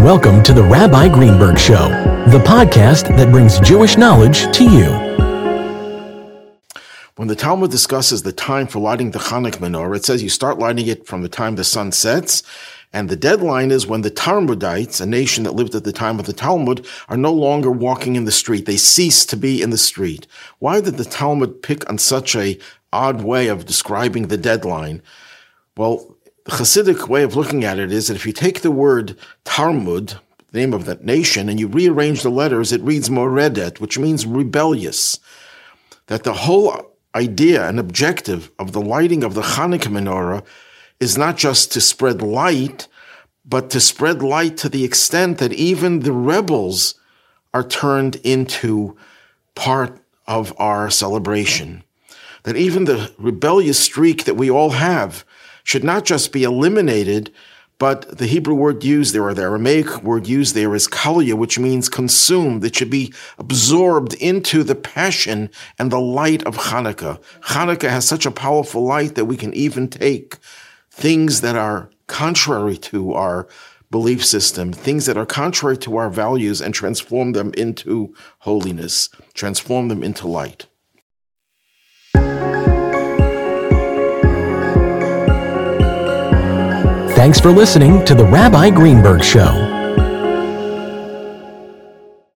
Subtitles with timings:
[0.00, 1.90] Welcome to the Rabbi Greenberg Show,
[2.30, 4.88] the podcast that brings Jewish knowledge to you.
[7.16, 10.58] When the Talmud discusses the time for lighting the Chanukah menorah, it says you start
[10.58, 12.42] lighting it from the time the sun sets,
[12.94, 16.24] and the deadline is when the Tarmudites, a nation that lived at the time of
[16.24, 18.64] the Talmud, are no longer walking in the street.
[18.64, 20.26] They cease to be in the street.
[20.60, 22.58] Why did the Talmud pick on such a
[22.90, 25.02] odd way of describing the deadline?
[25.76, 29.16] Well, the Hasidic way of looking at it is that if you take the word
[29.44, 30.18] Tarmud,
[30.50, 34.26] the name of that nation, and you rearrange the letters, it reads Moredet, which means
[34.26, 35.18] rebellious.
[36.06, 40.44] That the whole idea and objective of the lighting of the Hanukkah menorah
[40.98, 42.88] is not just to spread light,
[43.44, 46.94] but to spread light to the extent that even the rebels
[47.52, 48.96] are turned into
[49.54, 51.82] part of our celebration.
[52.44, 55.24] That even the rebellious streak that we all have
[55.70, 57.30] should not just be eliminated,
[57.78, 61.60] but the Hebrew word used there, or the Aramaic word used there is kalia, which
[61.60, 62.64] means consumed.
[62.64, 67.22] It should be absorbed into the passion and the light of Hanukkah.
[67.42, 70.38] Hanukkah has such a powerful light that we can even take
[70.90, 73.46] things that are contrary to our
[73.92, 79.86] belief system, things that are contrary to our values, and transform them into holiness, transform
[79.86, 80.66] them into light.
[87.20, 89.69] Thanks for listening to the Rabbi Greenberg Show.